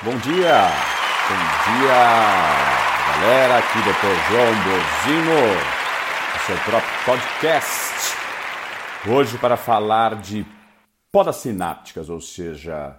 [0.00, 0.62] Bom dia,
[1.28, 1.94] bom dia,
[3.10, 3.58] galera.
[3.58, 4.30] Aqui Dr.
[4.30, 5.42] João Bozino,
[6.36, 8.14] o seu próprio podcast.
[9.10, 10.46] Hoje para falar de
[11.10, 12.96] podas sinápticas, ou seja,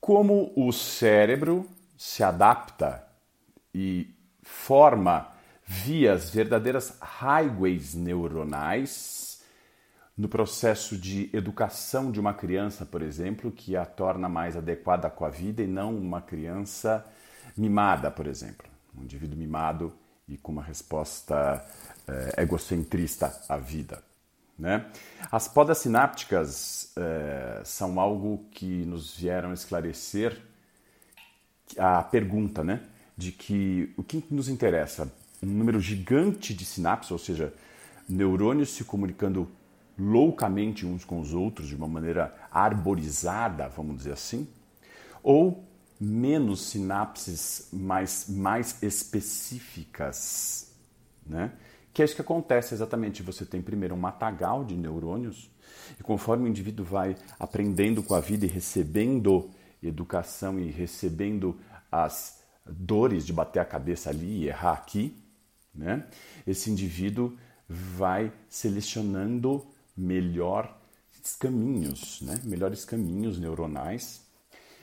[0.00, 3.04] como o cérebro se adapta
[3.74, 4.14] e
[4.44, 5.26] forma
[5.66, 9.29] vias, verdadeiras highways neuronais
[10.20, 15.24] no processo de educação de uma criança, por exemplo, que a torna mais adequada com
[15.24, 17.02] a vida e não uma criança
[17.56, 18.68] mimada, por exemplo.
[18.94, 19.94] Um indivíduo mimado
[20.28, 21.66] e com uma resposta
[22.06, 24.02] é, egocentrista à vida.
[24.58, 24.84] Né?
[25.32, 30.38] As podas sinápticas é, são algo que nos vieram esclarecer
[31.78, 32.82] a pergunta né,
[33.16, 35.10] de que o que nos interessa?
[35.42, 37.54] Um número gigante de sinapses, ou seja,
[38.06, 39.50] neurônios se comunicando
[40.00, 44.48] loucamente uns com os outros, de uma maneira arborizada, vamos dizer assim,
[45.22, 45.64] ou
[46.00, 50.72] menos sinapses mais, mais específicas,
[51.26, 51.52] né?
[51.92, 53.22] Que é isso que acontece exatamente.
[53.22, 55.50] Você tem primeiro um matagal de neurônios,
[55.98, 59.50] e conforme o indivíduo vai aprendendo com a vida e recebendo
[59.82, 61.58] educação e recebendo
[61.90, 65.14] as dores de bater a cabeça ali e errar aqui,
[65.74, 66.06] né?
[66.46, 67.36] Esse indivíduo
[67.68, 69.66] vai selecionando
[70.00, 70.70] melhores
[71.38, 72.40] caminhos, né?
[72.44, 74.26] melhores caminhos neuronais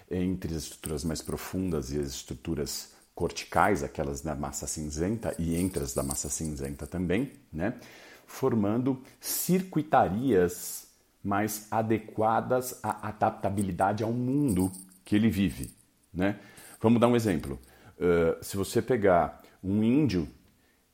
[0.10, 5.84] entre as estruturas mais profundas e as estruturas corticais, aquelas da massa cinzenta e entre
[5.84, 7.80] as da massa cinzenta também, né?
[8.26, 10.88] formando circuitarias
[11.24, 14.72] mais adequadas à adaptabilidade ao mundo
[15.04, 15.72] que ele vive.
[16.14, 16.40] Né?
[16.80, 17.60] Vamos dar um exemplo.
[17.98, 20.30] Uh, se você pegar um índio,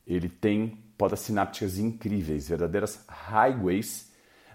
[0.06, 4.13] ele tem podas sinápticas incríveis, verdadeiras highways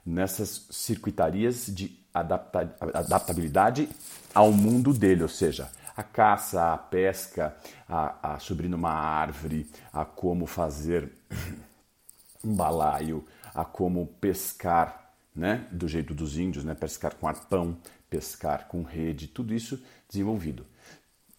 [0.10, 3.88] nessas circuitarias de adapta adaptabilidade
[4.34, 7.56] ao mundo dele, ou seja, a caça, a pesca,
[7.88, 11.12] a, a subir numa árvore, a como fazer
[12.44, 17.78] um balaio, a como pescar, né, do jeito dos índios, né, pescar com arpão,
[18.10, 20.66] pescar com rede, tudo isso desenvolvido.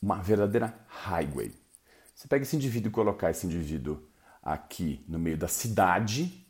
[0.01, 1.53] Uma verdadeira highway.
[2.15, 4.03] Você pega esse indivíduo e colocar esse indivíduo
[4.43, 6.47] aqui no meio da cidade,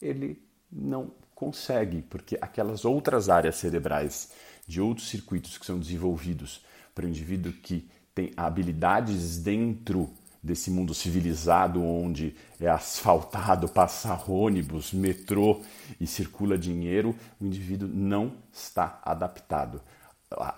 [0.00, 1.12] ele não
[1.44, 4.30] consegue, porque aquelas outras áreas cerebrais
[4.66, 6.64] de outros circuitos que são desenvolvidos
[6.94, 10.08] para o indivíduo que tem habilidades dentro
[10.42, 15.60] desse mundo civilizado onde é asfaltado, passa ônibus, metrô
[16.00, 19.82] e circula dinheiro, o indivíduo não está adaptado.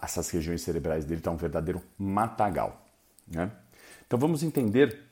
[0.00, 2.84] Essas regiões cerebrais dele estão um verdadeiro matagal.
[3.26, 3.50] Né?
[4.06, 5.02] Então vamos entender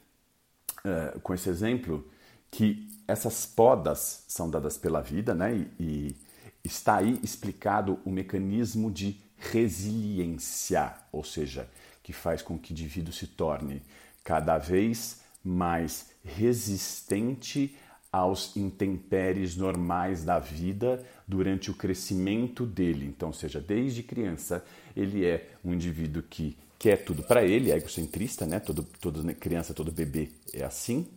[0.84, 2.08] uh, com esse exemplo
[2.54, 5.66] que essas podas são dadas pela vida, né?
[5.78, 6.16] E, e
[6.62, 11.68] está aí explicado o mecanismo de resiliência, ou seja,
[12.00, 13.82] que faz com que o indivíduo se torne
[14.22, 17.76] cada vez mais resistente
[18.10, 23.04] aos intempéries normais da vida durante o crescimento dele.
[23.04, 24.64] Então, seja, desde criança,
[24.96, 28.60] ele é um indivíduo que quer tudo para ele, é egocentrista, né?
[28.60, 31.08] Todo, todo criança, todo bebê é assim.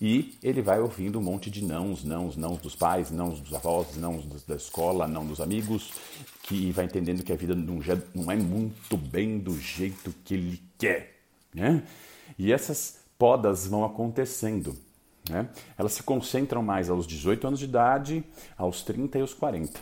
[0.00, 3.96] E ele vai ouvindo um monte de nãos, nãos, nãos dos pais, nãos dos avós,
[3.96, 5.92] nãos da escola, não dos amigos,
[6.42, 7.80] que vai entendendo que a vida não,
[8.14, 11.20] não é muito bem do jeito que ele quer,
[11.54, 11.82] né?
[12.38, 14.76] E essas podas vão acontecendo.
[15.28, 15.48] Né?
[15.78, 18.24] Elas se concentram mais aos 18 anos de idade,
[18.56, 19.80] aos 30 e aos 40.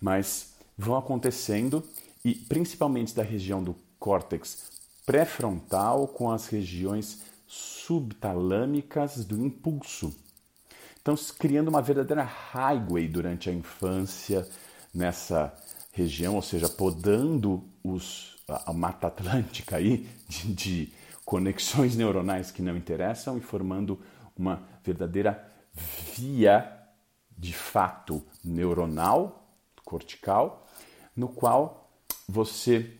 [0.00, 1.82] Mas vão acontecendo
[2.24, 4.70] e principalmente da região do córtex
[5.04, 10.14] pré-frontal com as regiões subtalâmicas do impulso.
[11.00, 14.46] Então, criando uma verdadeira highway durante a infância
[14.92, 15.54] nessa
[15.92, 20.92] região, ou seja, podando os, a, Mata Atlântica aí de, de
[21.24, 24.00] conexões neuronais que não interessam e formando
[24.36, 25.52] uma verdadeira
[26.16, 26.72] via
[27.38, 29.48] de fato neuronal,
[29.84, 30.66] cortical,
[31.14, 31.90] no qual
[32.28, 32.94] você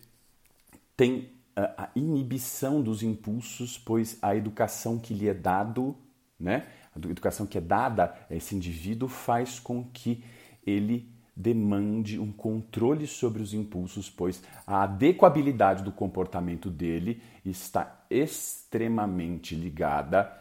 [0.95, 5.95] tem a inibição dos impulsos, pois a educação que lhe é dado,
[6.39, 10.23] né, a educação que é dada a esse indivíduo faz com que
[10.65, 19.55] ele demande um controle sobre os impulsos, pois a adequabilidade do comportamento dele está extremamente
[19.55, 20.35] ligada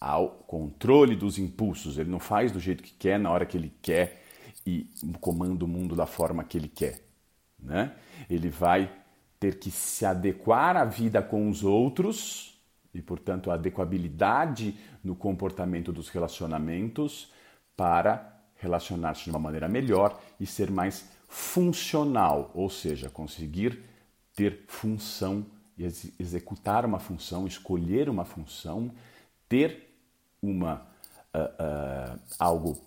[0.00, 1.98] ao controle dos impulsos.
[1.98, 4.22] Ele não faz do jeito que quer, na hora que ele quer
[4.66, 7.00] e comanda o mundo da forma que ele quer.
[7.58, 7.94] Né?
[8.30, 8.90] Ele vai
[9.38, 12.58] ter que se adequar à vida com os outros
[12.92, 17.32] e, portanto, a adequabilidade no comportamento dos relacionamentos
[17.76, 23.82] para relacionar-se de uma maneira melhor e ser mais funcional, ou seja, conseguir
[24.34, 25.46] ter função,
[26.18, 28.90] executar uma função, escolher uma função,
[29.48, 29.94] ter
[30.42, 30.86] uma
[31.34, 32.80] uh, uh, algo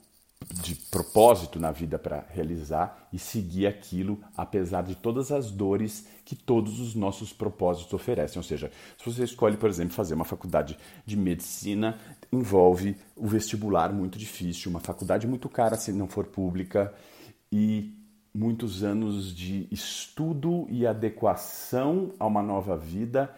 [0.91, 6.81] propósito na vida para realizar e seguir aquilo apesar de todas as dores que todos
[6.81, 8.37] os nossos propósitos oferecem.
[8.37, 11.97] Ou seja, se você escolhe, por exemplo, fazer uma faculdade de medicina,
[12.29, 16.93] envolve o vestibular muito difícil, uma faculdade muito cara se não for pública
[17.49, 17.97] e
[18.33, 23.33] muitos anos de estudo e adequação a uma nova vida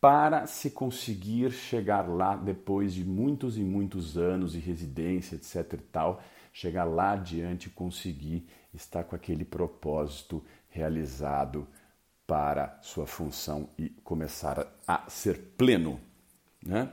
[0.00, 5.76] para se conseguir chegar lá depois de muitos e muitos anos de residência, etc e
[5.78, 6.22] tal,
[6.56, 11.68] chegar lá adiante e conseguir estar com aquele propósito realizado
[12.26, 16.00] para sua função e começar a ser pleno,
[16.64, 16.90] né?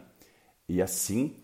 [0.68, 1.38] E assim,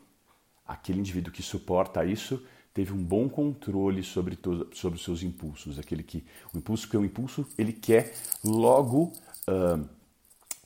[0.67, 5.79] aquele indivíduo que suporta isso teve um bom controle sobre, todo, sobre os seus impulsos,
[5.79, 8.13] aquele que o impulso que é o impulso ele quer
[8.43, 9.13] logo
[9.47, 9.87] uh,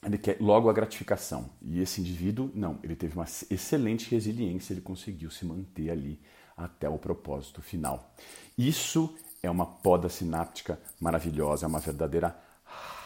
[0.03, 1.51] ele quer logo a gratificação.
[1.61, 6.19] E esse indivíduo, não, ele teve uma excelente resiliência, ele conseguiu se manter ali
[6.55, 8.13] até o propósito final.
[8.57, 12.37] Isso é uma poda sináptica maravilhosa, é uma verdadeira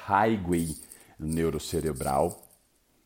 [0.05, 0.75] highway
[1.19, 2.43] neurocerebral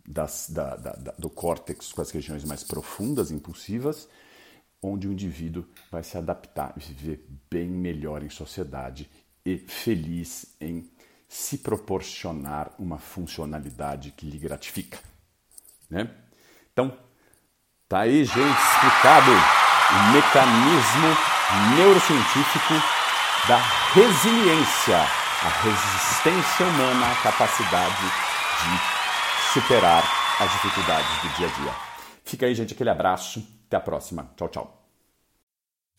[0.05, 4.07] das, da, da, da, do córtex com as regiões mais profundas, impulsivas,
[4.81, 9.09] onde o indivíduo vai se adaptar e viver bem melhor em sociedade
[9.45, 10.89] e feliz em
[11.27, 14.99] se proporcionar uma funcionalidade que lhe gratifica.
[15.89, 16.13] Né?
[16.73, 16.97] Então,
[17.87, 19.60] tá aí, gente, explicado
[19.94, 21.18] o mecanismo
[21.76, 22.74] neurocientífico
[23.48, 23.57] da
[23.94, 30.04] resiliência, a resistência humana, a capacidade de superar
[30.40, 31.74] as dificuldades do dia a dia.
[32.24, 33.45] Fica aí, gente, aquele abraço.
[33.68, 34.30] Até a próxima.
[34.36, 34.81] Tchau, tchau.